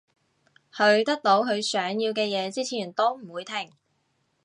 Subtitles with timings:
[0.73, 3.71] 佢得到佢想要嘅嘢之前都唔會停